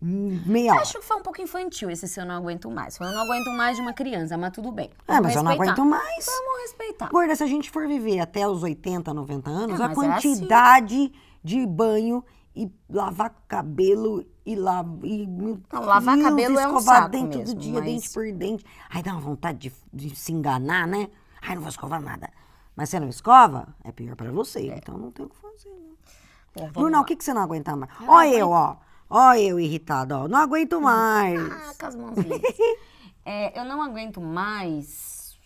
meia 0.01 0.73
hora. 0.73 0.81
Acho 0.81 0.99
que 0.99 1.05
foi 1.05 1.17
um 1.17 1.21
pouco 1.23 1.41
infantil 1.41 1.89
esse 1.89 2.07
se 2.07 2.19
eu 2.19 2.25
não 2.25 2.35
aguento 2.35 2.69
mais. 2.69 2.97
Foi 2.97 3.07
eu 3.07 3.11
não 3.11 3.21
aguento 3.21 3.51
mais 3.55 3.75
de 3.75 3.81
uma 3.81 3.93
criança, 3.93 4.37
mas 4.37 4.51
tudo 4.51 4.71
bem. 4.71 4.89
É, 5.07 5.13
Vamos 5.13 5.23
mas 5.27 5.35
eu 5.35 5.43
não 5.43 5.51
respeitar. 5.51 5.73
aguento 5.73 5.85
mais. 5.89 6.25
Vamos 6.25 6.61
respeitar. 6.61 7.09
Gorda, 7.09 7.35
se 7.35 7.43
a 7.43 7.47
gente 7.47 7.69
for 7.69 7.87
viver 7.87 8.19
até 8.19 8.47
os 8.47 8.61
80, 8.63 9.13
90 9.13 9.49
anos, 9.49 9.79
É, 9.79 9.83
a 9.83 9.87
mas 9.89 9.97
é 9.97 10.07
assim. 10.11 10.29
quantidade 10.29 11.11
de 11.43 11.65
banho 11.65 12.23
e 12.55 12.71
lavar 12.89 13.33
cabelo 13.47 14.23
e 14.47 14.55
lavar. 14.55 15.03
E, 15.03 15.27
Não, 15.27 15.59
lavar 15.83 16.15
Deus, 16.15 16.29
cabelo 16.29 16.57
é 16.57 16.67
um 16.67 16.77
escovar 16.77 17.01
saco 17.01 17.09
dente 17.11 17.37
mesmo, 17.37 17.53
todo 17.53 17.61
dia, 17.61 17.73
mas- 17.73 17.83
dente 17.83 18.09
por 18.11 18.31
dente. 18.31 18.65
Aí 18.89 19.03
dá 19.03 19.11
uma 19.11 19.19
vontade 19.19 19.57
de, 19.59 19.73
de 20.09 20.15
se 20.15 20.31
enganar, 20.31 20.87
né? 20.87 21.09
Ai, 21.41 21.55
não 21.55 21.61
vou 21.61 21.69
escovar 21.69 22.01
nada. 22.01 22.29
Mas 22.73 22.89
você 22.89 22.97
não 22.97 23.09
escova, 23.09 23.75
é 23.83 23.91
pior 23.91 24.15
pra 24.15 24.31
você. 24.31 24.73
Então 24.73 24.97
não 24.97 25.11
tem 25.11 25.25
o 25.25 25.29
que 25.29 25.35
fazer, 25.35 25.69
né? 25.69 26.71
Bom, 26.73 26.87
lá. 26.89 27.01
o 27.01 27.05
que, 27.05 27.15
que 27.17 27.23
você 27.25 27.33
não 27.33 27.41
aguenta 27.41 27.75
mais? 27.75 27.91
Ó 28.07 28.23
eu, 28.23 28.49
ó. 28.49 28.77
Ó 29.09 29.33
eu 29.33 29.59
irritada, 29.59 30.17
ó. 30.17 30.27
Não 30.29 30.39
aguento 30.39 30.79
mais. 30.79 31.37
Ah, 31.51 31.73
com 31.77 31.85
as 31.85 31.95
mãozinhas. 31.95 32.41
É, 33.29 33.59
eu 33.59 33.65
não 33.65 33.81
aguento 33.81 34.21
mais. 34.21 35.37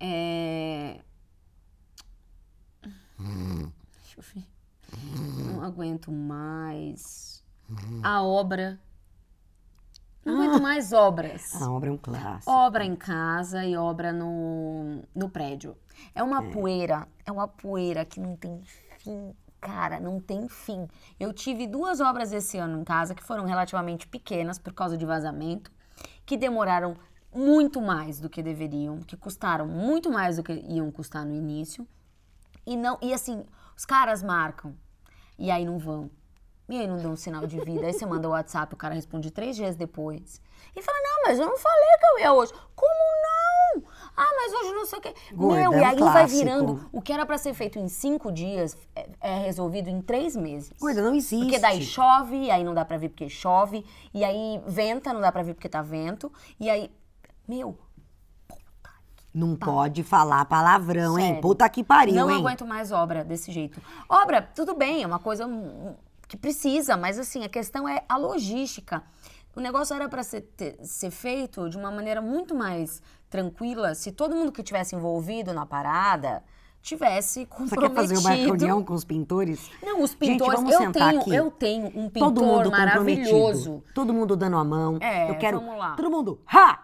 É... 0.00 1.00
Deixa 3.16 4.18
eu 4.18 4.22
ver. 4.34 4.44
Não 5.46 5.62
aguento 5.62 6.10
mais. 6.10 7.42
A 8.02 8.22
obra. 8.22 8.78
Não 10.24 10.42
aguento 10.42 10.62
mais 10.62 10.92
obras. 10.92 11.54
A 11.60 11.70
obra 11.70 11.88
é 11.88 11.92
um 11.92 11.96
clássico. 11.96 12.50
Obra 12.50 12.84
em 12.84 12.94
casa 12.94 13.64
e 13.64 13.76
obra 13.76 14.12
no, 14.12 15.02
no 15.14 15.30
prédio. 15.30 15.76
É 16.14 16.22
uma 16.22 16.42
poeira, 16.42 17.08
é 17.24 17.32
uma 17.32 17.48
poeira 17.48 18.04
que 18.04 18.20
não 18.20 18.36
tem 18.36 18.60
fim, 18.98 19.34
cara, 19.60 20.00
não 20.00 20.20
tem 20.20 20.48
fim. 20.48 20.88
Eu 21.18 21.32
tive 21.32 21.66
duas 21.66 22.00
obras 22.00 22.32
esse 22.32 22.58
ano 22.58 22.80
em 22.80 22.84
casa 22.84 23.14
que 23.14 23.22
foram 23.22 23.44
relativamente 23.44 24.06
pequenas 24.06 24.58
por 24.58 24.72
causa 24.72 24.96
de 24.96 25.04
vazamento, 25.04 25.70
que 26.24 26.36
demoraram 26.36 26.96
muito 27.32 27.80
mais 27.80 28.18
do 28.18 28.28
que 28.28 28.42
deveriam, 28.42 29.00
que 29.00 29.16
custaram 29.16 29.66
muito 29.66 30.10
mais 30.10 30.36
do 30.36 30.42
que 30.42 30.52
iam 30.52 30.90
custar 30.90 31.24
no 31.24 31.34
início. 31.34 31.86
E 32.66 32.76
não, 32.76 32.98
e 33.00 33.12
assim, 33.12 33.44
os 33.80 33.86
caras 33.86 34.22
marcam 34.22 34.76
e 35.38 35.50
aí 35.50 35.64
não 35.64 35.78
vão. 35.78 36.10
E 36.68 36.78
aí 36.78 36.86
não 36.86 36.98
dão 36.98 37.12
um 37.12 37.16
sinal 37.16 37.46
de 37.46 37.58
vida. 37.60 37.86
Aí 37.86 37.94
você 37.94 38.04
manda 38.04 38.28
o 38.28 38.32
WhatsApp, 38.32 38.74
o 38.74 38.76
cara 38.76 38.94
responde 38.94 39.30
três 39.30 39.56
dias 39.56 39.74
depois. 39.74 40.38
E 40.76 40.82
fala, 40.82 40.98
não, 41.02 41.22
mas 41.24 41.38
eu 41.38 41.46
não 41.46 41.56
falei 41.56 41.88
que 41.98 42.06
eu 42.06 42.18
ia 42.18 42.32
hoje. 42.34 42.52
Como 42.76 42.94
não? 43.22 43.82
Ah, 44.14 44.28
mas 44.36 44.52
hoje 44.52 44.74
não 44.74 44.84
sei 44.84 44.98
o 44.98 45.00
quê. 45.00 45.14
Gorda, 45.32 45.56
Meu, 45.56 45.72
é 45.72 45.76
e 45.76 45.80
um 45.80 45.86
aí 45.86 45.98
vai 45.98 46.26
virando. 46.26 46.90
O 46.92 47.00
que 47.00 47.10
era 47.10 47.24
pra 47.24 47.38
ser 47.38 47.54
feito 47.54 47.78
em 47.78 47.88
cinco 47.88 48.30
dias 48.30 48.76
é, 48.94 49.08
é 49.18 49.38
resolvido 49.38 49.88
em 49.88 50.02
três 50.02 50.36
meses. 50.36 50.74
Gorda, 50.78 51.00
não 51.00 51.14
existe. 51.14 51.44
Porque 51.44 51.58
daí 51.58 51.80
chove, 51.80 52.50
aí 52.50 52.62
não 52.62 52.74
dá 52.74 52.84
pra 52.84 52.98
vir 52.98 53.08
porque 53.08 53.30
chove. 53.30 53.82
E 54.12 54.22
aí 54.22 54.60
venta, 54.66 55.10
não 55.14 55.22
dá 55.22 55.32
pra 55.32 55.42
vir 55.42 55.54
porque 55.54 55.70
tá 55.70 55.80
vento. 55.80 56.30
E 56.60 56.68
aí, 56.68 56.92
meu, 57.48 57.78
Não 59.32 59.54
pode 59.54 60.02
falar 60.02 60.44
palavrão, 60.46 61.18
hein? 61.18 61.26
Sério. 61.26 61.40
Puta 61.40 61.68
que 61.68 61.84
pariu, 61.84 62.14
não 62.14 62.30
hein? 62.30 62.38
aguento 62.38 62.66
mais 62.66 62.90
obra 62.90 63.24
desse 63.24 63.52
jeito. 63.52 63.80
Obra, 64.08 64.42
tudo 64.42 64.74
bem, 64.74 65.02
é 65.02 65.06
uma 65.06 65.20
coisa 65.20 65.46
hum, 65.46 65.94
que 66.26 66.36
precisa, 66.36 66.96
mas 66.96 67.18
assim, 67.18 67.44
a 67.44 67.48
questão 67.48 67.88
é 67.88 68.02
a 68.08 68.16
logística. 68.16 69.02
O 69.54 69.60
negócio 69.60 69.94
era 69.94 70.08
para 70.08 70.22
ser, 70.22 70.48
ser 70.82 71.10
feito 71.10 71.68
de 71.68 71.76
uma 71.76 71.90
maneira 71.90 72.20
muito 72.20 72.54
mais 72.54 73.02
tranquila 73.28 73.94
se 73.94 74.10
todo 74.12 74.34
mundo 74.34 74.50
que 74.50 74.62
tivesse 74.62 74.94
envolvido 74.96 75.52
na 75.52 75.64
parada 75.66 76.42
tivesse 76.82 77.40
Você 77.40 77.46
comprometido. 77.46 77.94
quer 77.94 78.00
fazer 78.00 78.18
uma 78.18 78.30
reunião 78.30 78.82
com 78.82 78.94
os 78.94 79.04
pintores? 79.04 79.70
Não, 79.82 80.02
os 80.02 80.10
Gente, 80.12 80.18
pintores, 80.18 80.54
vamos 80.54 80.72
eu 80.72 80.78
sentar 80.78 81.10
tenho, 81.10 81.20
aqui. 81.20 81.34
eu 81.34 81.50
tenho 81.50 81.86
um 81.88 82.08
pintor 82.08 82.32
Todo 82.32 82.42
mundo 82.44 82.70
maravilhoso. 82.70 83.84
Todo 83.94 84.14
mundo 84.14 84.36
dando 84.36 84.56
a 84.56 84.64
mão. 84.64 84.98
É, 85.00 85.30
Eu 85.30 85.36
quero. 85.36 85.60
vamos 85.60 85.78
lá. 85.78 85.94
Todo 85.94 86.10
mundo. 86.10 86.40
Ha! 86.46 86.78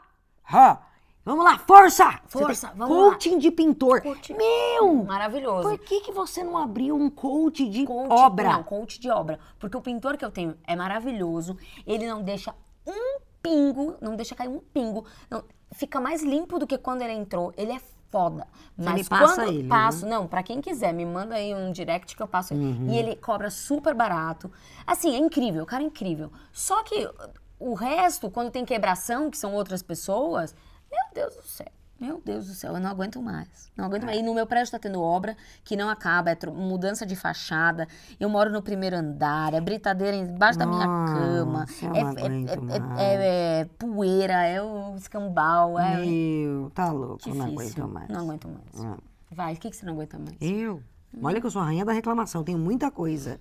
Ha! 0.53 0.81
Vamos 1.26 1.45
lá, 1.45 1.59
força! 1.59 2.21
Força, 2.28 2.73
vamos 2.76 2.97
lá. 2.97 3.11
Coaching 3.11 3.38
de 3.38 3.50
pintor. 3.50 4.00
Coaching. 4.00 4.35
Meu! 4.35 5.02
Maravilhoso. 5.04 5.68
Por 5.68 5.78
que, 5.78 6.00
que 6.02 6.12
você 6.12 6.45
não 6.45 6.56
abriu 6.56 6.95
um 6.95 7.11
coach 7.11 7.68
de 7.68 7.85
Coach- 7.85 8.12
obra? 8.12 8.52
Não, 8.52 8.62
coach 8.62 9.00
de 9.00 9.11
obra. 9.11 9.40
Porque 9.59 9.76
o 9.76 9.80
pintor 9.80 10.16
que 10.16 10.25
eu 10.25 10.30
tenho 10.30 10.56
é 10.64 10.76
maravilhoso. 10.76 11.59
Ele 11.85 12.06
não 12.06 12.23
deixa 12.23 12.54
um 12.87 13.18
pingo, 13.42 13.97
não 14.00 14.14
deixa 14.14 14.37
cair 14.37 14.47
um 14.49 14.61
pingo. 14.61 15.04
Não, 15.28 15.42
fica 15.73 16.00
mais 16.00 16.23
limpo 16.23 16.61
do 16.61 16.66
que 16.66 16.78
quando 16.78 17.02
ele 17.02 17.14
entrou. 17.14 17.52
Ele 17.56 17.73
é 17.73 17.80
foda. 18.09 18.47
Mas 18.76 18.95
me 18.95 19.04
passa 19.04 19.35
quando 19.35 19.49
ele, 19.49 19.62
né? 19.64 19.68
passo, 19.68 20.06
não, 20.06 20.28
pra 20.28 20.45
quem 20.45 20.61
quiser, 20.61 20.95
me 20.95 21.04
manda 21.04 21.35
aí 21.35 21.52
um 21.52 21.73
direct 21.73 22.14
que 22.14 22.23
eu 22.23 22.28
passo 22.28 22.54
ele. 22.54 22.64
Uhum. 22.64 22.88
E 22.88 22.99
ele 22.99 23.16
cobra 23.16 23.50
super 23.50 23.95
barato. 23.95 24.49
Assim, 24.87 25.12
é 25.12 25.18
incrível, 25.18 25.64
o 25.64 25.66
cara 25.66 25.83
é 25.83 25.87
incrível. 25.87 26.30
Só 26.52 26.85
que 26.85 27.11
o 27.59 27.75
resto, 27.75 28.30
quando 28.30 28.52
tem 28.52 28.64
quebração, 28.64 29.28
que 29.28 29.37
são 29.37 29.54
outras 29.54 29.83
pessoas, 29.83 30.54
meu 30.90 31.00
Deus 31.14 31.37
do 31.37 31.43
céu. 31.43 31.66
Meu 31.99 32.21
Deus 32.23 32.47
do 32.47 32.52
céu, 32.52 32.75
eu 32.75 32.81
não 32.81 32.90
aguento 32.90 33.23
mais. 33.23 33.73
Não 33.75 33.87
aguento 33.87 34.05
mais. 34.05 34.19
E 34.19 34.23
no 34.23 34.35
meu 34.35 34.47
prédio 34.47 34.71
tá 34.71 34.78
tendo 34.78 35.00
obra 35.00 35.35
que 35.64 35.75
não 35.76 35.88
acaba, 35.88 36.31
é 36.31 36.37
mudança 36.47 37.07
de 37.07 37.16
fachada. 37.16 37.88
Eu 38.21 38.28
moro 38.28 38.50
no 38.50 38.61
primeiro 38.61 38.97
andar, 38.97 39.55
é 39.55 39.61
britadeira 39.62 40.14
embaixo 40.14 40.59
da 40.59 40.66
minha 40.66 40.85
cama. 40.87 41.64
É, 41.95 42.00
é- 42.00 42.26
é- 42.26 42.76
é- 42.76 43.14
é- 43.14 43.61
é 43.61 43.64
poeira, 43.78 44.45
é 44.47 44.61
o 44.62 44.95
escambau, 44.95 45.78
é 45.78 45.97
Meu, 46.05 46.69
tá 46.75 46.93
louco, 46.93 47.26
eu 47.26 47.35
não 47.35 47.47
difícil. 47.49 47.83
aguento 47.83 47.95
mais. 47.95 48.09
Não 48.11 48.21
aguento 48.21 48.49
mais. 48.49 48.85
Ah. 48.85 48.99
Vai, 49.31 49.55
o 49.55 49.57
que, 49.57 49.71
que 49.71 49.76
você 49.76 49.87
não 49.87 49.95
aguenta 49.95 50.19
mais? 50.19 50.37
Eu? 50.38 50.83
Olha 51.23 51.40
que 51.40 51.47
eu 51.47 51.50
sou 51.50 51.62
a 51.62 51.64
rainha 51.64 51.85
da 51.87 51.93
reclamação, 51.93 52.45
tenho 52.45 52.59
muita 52.59 52.90
coisa. 52.90 53.40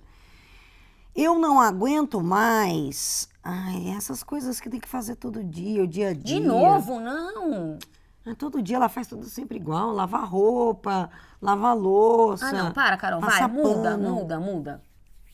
Eu 1.16 1.38
não 1.38 1.58
aguento 1.58 2.22
mais. 2.22 3.28
Ai, 3.42 3.88
essas 3.96 4.22
coisas 4.22 4.60
que 4.60 4.68
tem 4.68 4.78
que 4.78 4.88
fazer 4.88 5.16
todo 5.16 5.42
dia, 5.42 5.82
o 5.82 5.86
dia 5.86 6.08
a 6.08 6.12
dia. 6.12 6.22
De 6.22 6.40
novo, 6.40 7.00
não. 7.00 7.78
Ah, 8.26 8.34
Todo 8.34 8.60
dia 8.60 8.76
ela 8.76 8.88
faz 8.88 9.06
tudo 9.06 9.24
sempre 9.24 9.56
igual. 9.56 9.92
Lavar 9.92 10.28
roupa, 10.28 11.08
lavar 11.40 11.74
louça. 11.74 12.48
Ah, 12.48 12.52
não, 12.52 12.72
para, 12.72 12.96
Carol, 12.98 13.20
vai, 13.20 13.30
passar 13.30 13.48
muda, 13.48 13.92
pano, 13.92 14.14
muda, 14.14 14.40
muda. 14.40 14.82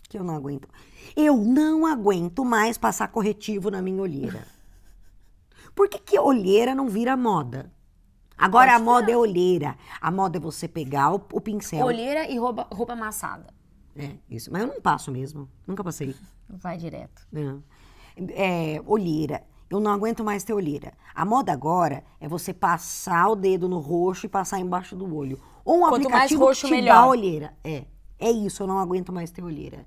Que 0.08 0.18
eu 0.18 0.22
não 0.22 0.36
aguento. 0.36 0.68
Eu 1.16 1.36
não 1.38 1.84
aguento 1.84 2.44
mais 2.44 2.78
passar 2.78 3.08
corretivo 3.08 3.70
na 3.70 3.82
minha 3.82 4.00
olheira. 4.00 4.46
Por 5.74 5.88
que, 5.88 5.98
que 5.98 6.18
olheira 6.18 6.74
não 6.74 6.86
vira 6.86 7.16
moda? 7.16 7.72
Agora 8.36 8.72
Pode 8.72 8.82
a 8.82 8.84
moda 8.84 9.10
é 9.10 9.16
olheira. 9.16 9.76
A 10.00 10.10
moda 10.10 10.36
é 10.36 10.40
você 10.40 10.68
pegar 10.68 11.12
o, 11.12 11.22
o 11.32 11.40
pincel. 11.40 11.84
Olheira 11.84 12.28
e 12.28 12.38
roupa, 12.38 12.68
roupa 12.70 12.92
amassada. 12.92 13.46
É, 13.96 14.10
isso. 14.30 14.50
Mas 14.52 14.62
eu 14.62 14.68
não 14.68 14.80
passo 14.80 15.10
mesmo. 15.10 15.48
Nunca 15.66 15.82
passei. 15.84 16.14
Vai 16.48 16.76
direto. 16.76 17.26
Não. 17.30 17.62
É, 18.30 18.80
olheira. 18.86 19.42
Eu 19.68 19.80
não 19.80 19.90
aguento 19.90 20.22
mais 20.22 20.44
ter 20.44 20.52
olheira. 20.52 20.92
A 21.14 21.24
moda 21.24 21.50
agora 21.52 22.04
é 22.20 22.28
você 22.28 22.52
passar 22.52 23.28
o 23.28 23.34
dedo 23.34 23.68
no 23.68 23.78
roxo 23.78 24.26
e 24.26 24.28
passar 24.28 24.58
embaixo 24.60 24.94
do 24.94 25.14
olho. 25.14 25.40
Ou 25.64 25.76
um 25.76 25.80
Quanto 25.80 25.90
mais 26.10 26.24
aplicativo 26.24 26.44
roxo, 26.44 26.62
que 26.62 26.66
te 26.68 26.72
melhor. 26.72 26.94
dá 26.94 27.06
olheira. 27.06 27.56
É. 27.64 27.84
É 28.18 28.30
isso, 28.30 28.62
eu 28.62 28.66
não 28.66 28.78
aguento 28.78 29.12
mais 29.12 29.30
ter 29.30 29.42
olheira. 29.42 29.86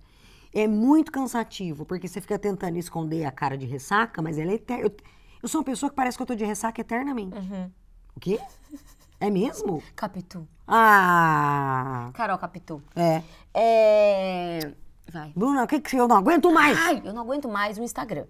É 0.54 0.68
muito 0.68 1.12
cansativo, 1.12 1.86
porque 1.86 2.08
você 2.08 2.20
fica 2.20 2.40
tentando 2.40 2.78
esconder 2.78 3.26
a 3.26 3.32
cara 3.32 3.58
de 3.58 3.66
ressaca, 3.66 4.22
mas 4.22 4.38
ela 4.38 4.52
é 4.52 4.56
eterna. 4.56 4.86
Eu, 4.86 4.96
eu 5.44 5.48
sou 5.48 5.60
uma 5.62 5.66
pessoa 5.66 5.90
que 5.90 5.96
parece 5.96 6.18
que 6.18 6.24
eu 6.24 6.28
tô 6.28 6.34
de 6.36 6.44
ressaca 6.46 6.82
eternamente. 6.82 7.38
Uhum. 7.38 7.70
O 8.16 8.20
quê? 8.20 8.40
É 9.20 9.30
mesmo? 9.30 9.82
Capitu. 9.96 10.48
Ah! 10.68 12.10
Carol 12.14 12.38
Capitu. 12.38 12.82
É. 12.96 13.22
É... 13.54 14.72
Vai. 15.12 15.32
Bruna, 15.36 15.64
o 15.64 15.68
que 15.68 15.80
que 15.80 15.96
eu 15.96 16.08
não 16.08 16.18
aguento 16.18 16.52
mais? 16.52 16.78
Ai, 16.78 17.02
eu 17.06 17.14
não 17.14 17.22
aguento 17.22 17.48
mais 17.48 17.78
o 17.78 17.84
Instagram. 17.84 18.26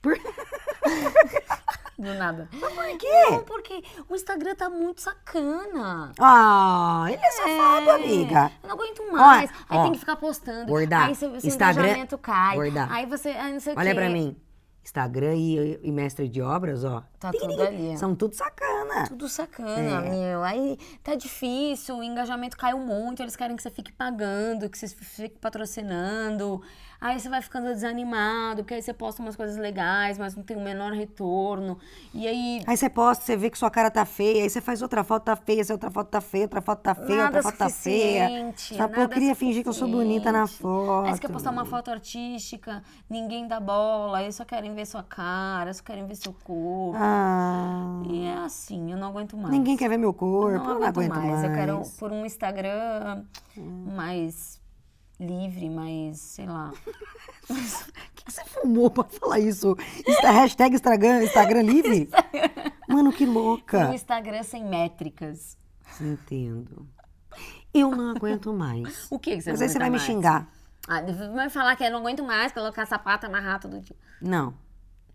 Por- 0.00 0.18
Do 1.98 2.12
nada. 2.14 2.46
Por 2.52 2.98
quê? 2.98 3.30
Não, 3.30 3.42
porque 3.42 3.82
o 4.08 4.14
Instagram 4.14 4.54
tá 4.54 4.68
muito 4.68 5.00
sacana. 5.00 6.12
Ah, 6.20 7.06
ele 7.08 7.16
é 7.22 7.30
safado, 7.30 7.90
amiga. 7.90 8.52
Eu 8.62 8.68
não 8.68 8.74
aguento 8.76 9.10
mais. 9.10 9.50
aí 9.68 9.78
ó, 9.78 9.82
tem 9.84 9.92
que 9.92 9.98
ficar 10.00 10.16
postando. 10.16 10.66
Gorda, 10.66 11.06
aí 11.06 11.14
seu, 11.14 11.30
seu 11.40 11.48
Instagram- 11.48 11.84
engajamento 11.84 12.18
cai. 12.18 12.54
Gorda. 12.54 12.86
Aí 12.90 13.06
você. 13.06 13.30
Aí 13.30 13.52
não 13.54 13.60
sei 13.60 13.74
o 13.74 13.78
Olha 13.78 13.90
quê. 13.90 13.94
pra 13.94 14.10
mim. 14.10 14.36
Instagram 14.84 15.34
e, 15.36 15.80
e 15.82 15.90
mestre 15.90 16.28
de 16.28 16.42
obras, 16.42 16.84
ó. 16.84 17.02
Tá 17.32 17.38
tudo 17.38 17.62
ali. 17.62 17.96
São 17.98 18.14
tudo 18.14 18.34
sacana. 18.34 19.06
Tudo 19.08 19.28
sacana, 19.28 20.06
É. 20.06 20.10
meu. 20.10 20.42
Aí 20.42 20.78
tá 21.02 21.14
difícil, 21.14 21.96
o 21.96 22.02
engajamento 22.02 22.56
caiu 22.56 22.78
muito, 22.78 23.22
eles 23.22 23.36
querem 23.36 23.56
que 23.56 23.62
você 23.62 23.70
fique 23.70 23.92
pagando, 23.92 24.68
que 24.68 24.78
você 24.78 24.88
fique 24.88 25.38
patrocinando. 25.38 26.62
Aí 26.98 27.20
você 27.20 27.28
vai 27.28 27.42
ficando 27.42 27.66
desanimado, 27.66 28.62
porque 28.62 28.74
aí 28.74 28.82
você 28.82 28.92
posta 28.94 29.20
umas 29.20 29.36
coisas 29.36 29.56
legais, 29.58 30.16
mas 30.18 30.34
não 30.34 30.42
tem 30.42 30.56
o 30.56 30.60
menor 30.60 30.92
retorno. 30.92 31.78
E 32.14 32.26
aí. 32.26 32.62
Aí 32.66 32.76
você 32.76 32.88
posta, 32.88 33.22
você 33.22 33.36
vê 33.36 33.50
que 33.50 33.58
sua 33.58 33.70
cara 33.70 33.90
tá 33.90 34.04
feia, 34.06 34.42
aí 34.42 34.50
você 34.50 34.62
faz 34.62 34.80
outra 34.80 35.04
foto 35.04 35.24
tá 35.24 35.36
feia, 35.36 35.60
essa 35.60 35.74
outra 35.74 35.90
foto 35.90 36.08
tá 36.08 36.20
feia, 36.22 36.44
outra 36.44 36.60
foto 36.62 36.80
tá 36.80 36.94
feia, 36.94 37.16
Nada 37.24 37.26
outra 37.26 37.42
foto 37.42 37.58
tá 37.58 37.68
feia. 37.68 38.54
Só, 38.56 38.88
pô, 38.88 39.02
eu 39.02 39.08
queria 39.10 39.34
fingir 39.34 39.62
que 39.62 39.68
eu 39.68 39.74
sou 39.74 39.88
bonita 39.88 40.32
na 40.32 40.46
foto. 40.46 41.06
Aí 41.06 41.12
você 41.14 41.20
quer 41.20 41.30
postar 41.30 41.50
uma 41.50 41.66
foto 41.66 41.90
artística, 41.90 42.82
ninguém 43.10 43.46
dá 43.46 43.60
bola, 43.60 44.18
aí 44.18 44.32
só 44.32 44.44
querem 44.44 44.74
ver 44.74 44.86
sua 44.86 45.02
cara, 45.02 45.72
só 45.74 45.82
querem 45.82 46.06
ver 46.06 46.14
seu 46.16 46.32
corpo. 46.32 46.96
Ah, 46.96 47.15
E 48.08 48.24
é 48.24 48.36
assim, 48.38 48.92
eu 48.92 48.98
não 48.98 49.08
aguento 49.08 49.36
mais. 49.36 49.50
ninguém 49.50 49.76
quer 49.76 49.88
ver 49.88 49.96
meu 49.98 50.12
corpo, 50.14 50.50
Eu 50.50 50.58
não 50.58 50.70
eu 50.74 50.80
não 50.80 50.86
aguento, 50.86 51.12
aguento 51.12 51.24
mais. 51.24 51.40
mais. 51.40 51.44
Eu 51.44 51.52
quero 51.52 51.82
por 51.98 52.12
um 52.12 52.24
Instagram 52.26 53.24
mais 53.56 54.60
livre, 55.18 55.68
mais, 55.70 56.18
sei 56.18 56.46
lá. 56.46 56.72
O 57.48 57.54
que, 58.14 58.24
que 58.24 58.32
você 58.32 58.44
fumou 58.44 58.90
pra 58.90 59.04
falar 59.04 59.38
isso? 59.40 59.76
Insta, 60.06 60.30
hashtag 60.30 60.74
Instagram, 60.74 61.22
Instagram 61.24 61.62
livre? 61.62 62.08
Mano, 62.88 63.12
que 63.12 63.24
Um 63.26 63.32
louca. 63.32 63.94
Instagram 63.94 64.42
sem 64.42 64.64
métricas. 64.64 65.56
Entendo. 66.00 66.86
Eu 67.72 67.90
não 67.90 68.10
aguento 68.10 68.52
mais. 68.52 69.06
O 69.10 69.18
que, 69.18 69.36
que 69.36 69.42
você 69.42 69.50
Mas 69.50 69.60
não 69.60 69.66
aí 69.66 69.72
você 69.72 69.78
vai 69.78 69.90
me 69.90 69.96
mais? 69.96 70.02
xingar. 70.06 70.48
Ah, 70.88 71.02
vai 71.34 71.50
falar 71.50 71.74
que 71.76 71.84
eu 71.84 71.90
não 71.90 71.98
aguento 71.98 72.22
mais 72.22 72.52
colocar 72.52 72.86
sapato 72.86 73.26
amarrar 73.26 73.60
todo 73.60 73.80
dia. 73.80 73.96
Não. 74.22 74.54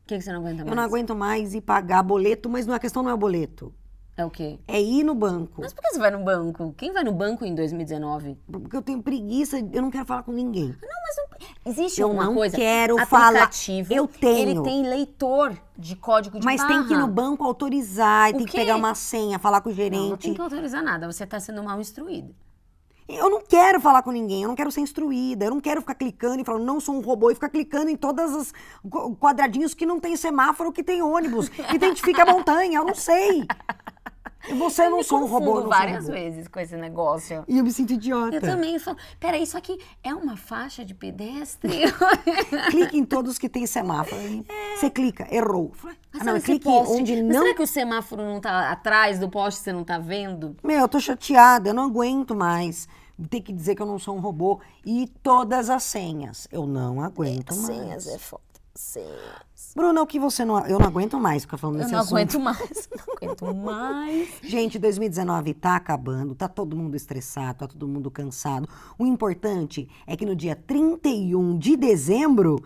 O 0.03 0.08
que, 0.08 0.17
que 0.17 0.22
você 0.22 0.31
não 0.31 0.39
aguenta 0.39 0.58
mais? 0.58 0.70
Eu 0.70 0.75
não 0.75 0.84
aguento 0.84 1.15
mais 1.15 1.53
ir 1.53 1.62
pagar 1.62 2.03
boleto, 2.03 2.50
mas 2.50 2.65
não, 2.65 2.74
a 2.74 2.79
questão 2.79 3.01
não 3.03 3.10
é 3.10 3.13
o 3.13 3.17
boleto. 3.17 3.74
É 4.17 4.25
o 4.25 4.29
quê? 4.29 4.60
É 4.67 4.79
ir 4.79 5.03
no 5.03 5.15
banco. 5.15 5.62
Mas 5.62 5.74
por 5.74 5.81
que 5.81 5.89
você 5.93 5.98
vai 6.00 6.12
no 6.12 6.20
banco? 6.24 6.74
Quem 6.77 6.91
vai 6.91 7.03
no 7.03 7.13
banco 7.13 7.46
em 7.46 7.55
2019? 7.55 8.38
Porque 8.51 8.75
eu 8.75 8.81
tenho 8.81 9.01
preguiça, 9.01 9.58
eu 9.58 9.81
não 9.81 9.89
quero 9.89 10.05
falar 10.05 10.24
com 10.24 10.34
ninguém. 10.34 10.67
Não, 10.67 10.75
mas 10.77 11.15
não... 11.17 11.72
existe 11.72 12.01
Eu 12.01 12.12
uma 12.12 12.25
não 12.25 12.36
coisa. 12.36 12.55
quero 12.58 12.98
falar. 13.08 13.27
aplicativo, 13.29 13.93
Eu 13.93 14.08
tenho. 14.08 14.50
Ele 14.50 14.62
tem 14.63 14.84
leitor 14.84 15.58
de 15.77 15.96
código 15.96 16.39
de 16.39 16.46
Mas 16.46 16.60
barra. 16.62 16.74
tem 16.74 16.88
que 16.88 16.93
ir 16.93 16.98
no 16.98 17.08
banco 17.08 17.43
autorizar, 17.46 18.29
e 18.31 18.34
tem 18.34 18.46
que 18.46 18.51
pegar 18.58 18.75
uma 18.75 18.93
senha, 18.93 19.39
falar 19.39 19.62
com 19.62 19.70
o 19.70 19.72
Não, 19.72 19.77
não 19.77 19.84
gerente. 19.84 20.22
tem 20.24 20.34
que 20.34 20.41
autorizar 20.41 20.84
nada. 20.84 21.10
Você 21.12 21.25
tá 21.25 21.39
sendo 21.39 21.63
mal 21.63 21.79
instruído. 21.79 22.36
Eu 23.08 23.29
não 23.29 23.41
quero 23.41 23.79
falar 23.81 24.03
com 24.03 24.12
ninguém, 24.12 24.43
eu 24.43 24.48
não 24.48 24.55
quero 24.55 24.72
ser 24.72 24.81
instruída, 24.81 25.46
eu 25.46 25.51
não 25.51 25.60
quero 25.60 25.81
ficar 25.81 25.96
clicando 25.96 26.41
e 26.41 26.46
falando, 26.46 26.63
não 26.63 26.79
sou 26.79 26.96
um 26.96 27.01
robô, 27.01 27.29
e 27.29 27.36
ficar 27.36 27.50
clicando 27.50 27.89
em 27.89 27.96
todos 27.98 28.34
os 28.34 28.53
qu- 28.89 29.15
quadradinhos 29.17 29.74
que 29.74 29.86
não 29.86 30.00
tem 30.00 30.15
semáforo, 30.15 30.72
que 30.72 30.84
tem 30.84 31.01
ônibus, 31.01 31.50
que 31.50 31.75
identifica 31.75 32.24
a 32.24 32.25
montanha, 32.25 32.77
eu 32.77 32.86
não 32.86 32.96
sei. 32.96 33.46
E 34.50 34.54
você 34.54 34.90
não 34.90 34.98
me 34.98 35.04
sou 35.04 35.20
um 35.20 35.26
robô, 35.26 35.46
eu 35.46 35.54
não 35.54 35.56
sou 35.56 35.66
um 35.66 35.70
várias 35.70 36.04
robô. 36.06 36.14
vezes 36.14 36.48
com 36.48 36.60
esse 36.60 36.76
negócio. 36.76 37.44
E 37.48 37.58
eu 37.58 37.64
me 37.64 37.72
sinto 37.72 37.94
idiota. 37.94 38.36
Eu 38.36 38.42
também 38.42 38.78
falo, 38.80 38.98
peraí, 39.20 39.44
isso 39.44 39.58
aqui 39.58 39.78
é 40.04 40.14
uma 40.14 40.36
faixa 40.38 40.84
de 40.84 40.94
pedestre? 40.94 41.72
Clique 42.72 42.98
em 42.98 43.06
todos 43.06 43.38
que 43.38 43.48
tem 43.48 43.66
semáforo. 43.66 44.20
Aí 44.20 44.46
Você 44.76 44.90
clica, 44.90 45.28
errou. 45.34 45.72
Ah, 46.14 46.24
não, 46.24 46.36
é 46.36 46.40
clique 46.42 46.66
poste? 46.66 46.94
onde 46.94 47.16
Mas 47.22 47.36
não. 47.36 47.44
Será 47.44 47.56
que 47.56 47.64
o 47.64 47.68
semáforo 47.68 48.24
não 48.24 48.40
tá 48.40 48.72
atrás 48.72 49.20
do 49.20 49.30
poste 49.30 49.62
você 49.62 49.72
não 49.72 49.84
tá 49.84 49.98
vendo? 49.98 50.56
Meu, 50.64 50.80
eu 50.80 50.88
tô 50.88 51.00
chateada, 51.00 51.70
eu 51.70 51.74
não 51.74 51.86
aguento 51.86 52.36
mais 52.36 52.88
ter 53.30 53.42
que 53.42 53.54
dizer 53.54 53.76
que 53.76 53.82
eu 53.82 53.86
não 53.86 54.00
sou 54.00 54.16
um 54.16 54.20
robô. 54.20 54.60
E 54.86 55.08
todas 55.22 55.70
as 55.70 55.84
senhas. 55.84 56.48
Eu 56.52 56.66
não 56.66 57.02
aguento 57.02 57.56
mais. 57.56 58.08
é 58.08 58.18
foda. 58.18 58.50
Senhas. 58.74 59.74
Bruna, 59.75 60.01
o 60.01 60.08
que 60.08 60.20
você 60.20 60.44
não. 60.46 60.66
Eu 60.66 60.80
não 60.80 60.88
aguento 60.88 61.20
mais 61.20 61.44
ficar 61.44 61.58
falando 61.58 61.75
Eu 61.78 61.82
desse 61.82 61.92
não 61.94 62.00
assunto. 62.00 62.16
aguento 62.16 62.40
mais. 62.40 62.90
Não 62.92 63.16
aguento 63.16 63.56
mais. 63.56 64.30
Gente, 64.42 64.80
2019 64.80 65.54
tá 65.54 65.75
acabando, 65.75 66.34
tá 66.34 66.48
todo 66.48 66.75
mundo 66.75 66.96
estressado, 66.96 67.60
tá 67.60 67.68
todo 67.68 67.88
mundo 67.88 68.10
cansado. 68.10 68.68
O 68.98 69.06
importante 69.06 69.88
é 70.08 70.16
que 70.18 70.25
no 70.25 70.36
dia 70.36 70.56
31 70.56 71.58
de 71.58 71.75
dezembro, 71.78 72.62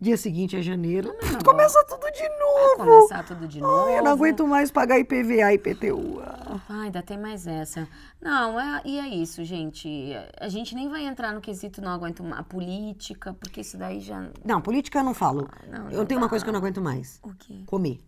dia 0.00 0.16
seguinte 0.16 0.56
é 0.56 0.62
janeiro, 0.62 1.12
começa 1.44 1.82
tudo 1.84 2.10
de 2.12 2.28
novo. 2.38 2.76
Começar 2.76 3.24
tudo 3.24 3.48
de 3.48 3.60
novo. 3.60 3.86
Ai, 3.88 3.98
eu 3.98 4.04
não 4.04 4.12
aguento 4.12 4.46
mais 4.46 4.70
pagar 4.70 4.98
IPVA 4.98 5.52
e 5.52 5.54
IPTU. 5.54 6.20
Ai, 6.68 6.86
ainda 6.86 7.02
tem 7.02 7.18
mais 7.18 7.46
essa. 7.46 7.88
Não, 8.20 8.58
é, 8.60 8.82
e 8.84 8.98
é 8.98 9.08
isso, 9.08 9.42
gente. 9.44 10.12
A 10.40 10.48
gente 10.48 10.74
nem 10.74 10.88
vai 10.88 11.04
entrar 11.04 11.32
no 11.32 11.40
quesito 11.40 11.80
não 11.80 11.90
aguento 11.90 12.22
mais. 12.22 12.40
A 12.40 12.42
política, 12.44 13.34
porque 13.34 13.60
isso 13.60 13.76
daí 13.76 14.00
já. 14.00 14.30
Não, 14.44 14.60
política 14.60 15.00
eu 15.00 15.04
não 15.04 15.14
falo. 15.14 15.48
não, 15.68 15.90
eu 15.90 15.98
não 15.98 16.06
tenho 16.06 16.20
uma 16.20 16.26
dá. 16.26 16.30
coisa 16.30 16.44
que 16.44 16.48
eu 16.48 16.52
não 16.52 16.60
aguento 16.60 16.80
mais: 16.80 17.18
O 17.22 17.34
quê? 17.34 17.62
comer. 17.66 18.00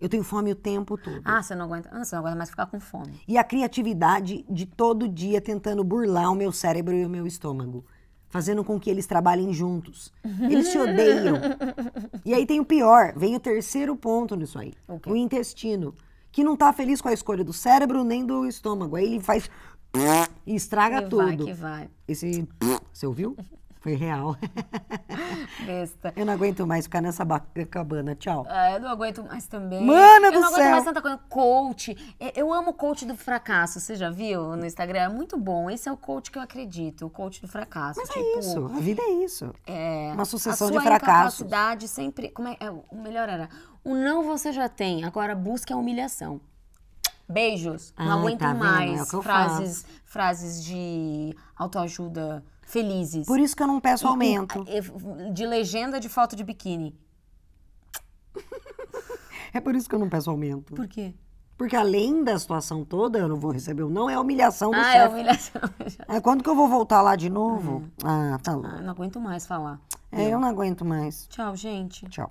Eu 0.00 0.08
tenho 0.08 0.22
fome 0.22 0.52
o 0.52 0.54
tempo 0.54 0.96
todo. 0.96 1.20
Ah, 1.24 1.42
você 1.42 1.56
não 1.56 1.64
aguenta. 1.64 1.88
Ah, 1.92 2.04
você 2.04 2.14
não 2.14 2.20
aguenta 2.22 2.36
mais 2.36 2.50
ficar 2.50 2.66
com 2.66 2.78
fome. 2.78 3.20
E 3.26 3.36
a 3.36 3.42
criatividade 3.42 4.44
de 4.48 4.64
todo 4.64 5.08
dia 5.08 5.40
tentando 5.40 5.82
burlar 5.82 6.30
o 6.30 6.36
meu 6.36 6.52
cérebro 6.52 6.94
e 6.94 7.04
o 7.04 7.08
meu 7.08 7.26
estômago. 7.26 7.84
Fazendo 8.28 8.62
com 8.62 8.78
que 8.78 8.90
eles 8.90 9.06
trabalhem 9.06 9.52
juntos. 9.52 10.12
Eles 10.50 10.68
se 10.68 10.78
odeiam. 10.78 11.36
E 12.24 12.34
aí 12.34 12.44
tem 12.44 12.60
o 12.60 12.64
pior, 12.64 13.14
vem 13.16 13.34
o 13.34 13.40
terceiro 13.40 13.96
ponto 13.96 14.36
nisso 14.36 14.58
aí. 14.58 14.74
O 14.86 15.00
quê? 15.00 15.10
O 15.10 15.16
intestino. 15.16 15.94
Que 16.30 16.44
não 16.44 16.56
tá 16.56 16.72
feliz 16.72 17.00
com 17.00 17.08
a 17.08 17.12
escolha 17.12 17.42
do 17.42 17.52
cérebro 17.52 18.04
nem 18.04 18.24
do 18.24 18.46
estômago. 18.46 18.96
Aí 18.96 19.06
ele 19.06 19.20
faz 19.20 19.48
e 20.46 20.54
estraga 20.54 21.02
que 21.02 21.08
tudo. 21.08 21.24
vai, 21.24 21.36
que 21.36 21.52
vai. 21.52 21.90
Esse. 22.06 22.46
Você 22.92 23.06
ouviu? 23.06 23.36
Foi 23.88 23.94
real. 23.96 24.36
Besta. 25.64 26.12
Eu 26.14 26.26
não 26.26 26.34
aguento 26.34 26.66
mais 26.66 26.84
ficar 26.84 27.00
nessa 27.00 27.24
ba- 27.24 27.40
cabana. 27.70 28.14
Tchau. 28.14 28.44
Ah, 28.46 28.72
eu 28.72 28.80
não 28.80 28.88
aguento 28.90 29.22
mais 29.24 29.46
também. 29.46 29.82
Mana 29.82 30.26
eu 30.26 30.32
do 30.32 30.40
não 30.40 30.48
aguento 30.48 30.60
céu. 30.62 30.70
mais 30.72 30.84
tanta 30.84 31.00
coisa. 31.00 31.18
Coach. 31.28 32.14
É, 32.20 32.38
Eu 32.38 32.52
amo 32.52 32.70
o 32.70 32.74
coach 32.74 33.06
do 33.06 33.16
fracasso. 33.16 33.80
Você 33.80 33.96
já 33.96 34.10
viu 34.10 34.54
no 34.56 34.66
Instagram? 34.66 35.00
É 35.00 35.08
muito 35.08 35.38
bom. 35.38 35.70
Esse 35.70 35.88
é 35.88 35.92
o 35.92 35.96
coach 35.96 36.30
que 36.30 36.36
eu 36.36 36.42
acredito. 36.42 37.06
O 37.06 37.10
coach 37.10 37.40
do 37.40 37.48
fracasso. 37.48 37.98
Mas 37.98 38.10
tipo, 38.10 38.20
é 38.20 38.38
isso. 38.40 38.66
A 38.66 38.78
vida 38.80 39.00
é 39.02 39.10
isso. 39.24 39.54
É, 39.66 40.10
Uma 40.12 40.26
sucessão 40.26 40.66
a 40.66 40.70
de 40.70 40.76
sua 40.76 40.82
fracassos. 40.82 41.40
incapacidade 41.40 41.88
sempre. 41.88 42.28
Como 42.28 42.46
é, 42.48 42.56
é, 42.60 42.70
o 42.70 42.84
melhor 42.92 43.26
era. 43.30 43.48
O 43.82 43.94
não 43.94 44.22
você 44.22 44.52
já 44.52 44.68
tem. 44.68 45.02
Agora 45.04 45.34
busque 45.34 45.72
a 45.72 45.76
humilhação. 45.78 46.42
Beijos. 47.26 47.94
Não 47.98 48.20
aguento 48.20 48.38
tá 48.40 48.48
vendo? 48.52 48.58
mais 48.58 49.12
É 49.12 49.16
eu 49.16 49.22
frases, 49.22 49.86
frases 50.04 50.62
de 50.64 51.34
autoajuda 51.56 52.44
felizes. 52.68 53.26
Por 53.26 53.40
isso 53.40 53.56
que 53.56 53.62
eu 53.62 53.66
não 53.66 53.80
peço 53.80 54.04
E- 54.04 54.08
aumento. 54.08 54.64
de 55.32 55.46
legenda 55.46 55.98
de 55.98 56.08
foto 56.08 56.36
de 56.36 56.44
biquíni. 56.44 56.94
É 59.52 59.60
por 59.60 59.74
isso 59.74 59.88
que 59.88 59.94
eu 59.94 59.98
não 59.98 60.10
peço 60.10 60.28
aumento. 60.30 60.74
Por 60.74 60.86
quê? 60.86 61.14
Porque 61.56 61.74
além 61.74 62.22
da 62.22 62.38
situação 62.38 62.84
toda, 62.84 63.18
eu 63.18 63.26
não 63.26 63.36
vou 63.36 63.50
receber 63.50 63.82
o 63.82 63.88
não, 63.88 64.08
é 64.08 64.14
a 64.14 64.20
humilhação 64.20 64.70
do 64.70 64.76
Ah, 64.76 64.94
é 64.94 65.00
chefe. 65.00 65.14
humilhação. 65.14 65.62
Ah, 66.06 66.20
quando 66.20 66.44
que 66.44 66.50
eu 66.50 66.54
vou 66.54 66.68
voltar 66.68 67.00
lá 67.00 67.16
de 67.16 67.30
novo? 67.30 67.82
Ah, 68.04 68.38
tá 68.42 68.52
louco. 68.52 68.68
Ah, 68.70 68.80
não 68.82 68.90
aguento 68.90 69.18
mais 69.18 69.46
falar. 69.46 69.80
É, 70.12 70.28
eu 70.32 70.38
não 70.38 70.46
aguento 70.48 70.84
mais. 70.84 71.26
Tchau, 71.28 71.56
gente. 71.56 72.06
Tchau. 72.10 72.30